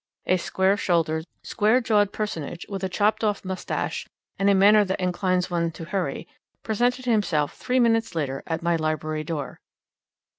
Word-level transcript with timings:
A 0.25 0.37
square 0.37 0.77
shouldered, 0.77 1.25
square 1.43 1.79
jawed 1.79 2.11
personage, 2.11 2.65
with 2.67 2.83
a 2.83 2.89
chopped 2.89 3.23
off 3.23 3.45
mustache 3.45 4.07
and 4.39 4.49
a 4.49 4.55
manner 4.55 4.83
that 4.83 4.99
inclines 4.99 5.51
one 5.51 5.69
to 5.73 5.85
hurry, 5.85 6.27
presented 6.63 7.05
himself 7.05 7.53
three 7.55 7.79
minutes 7.79 8.15
later 8.15 8.41
at 8.47 8.63
my 8.63 8.75
library 8.75 9.23
door. 9.23 9.59